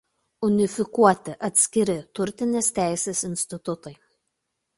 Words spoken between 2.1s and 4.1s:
turtinės teisės institutai.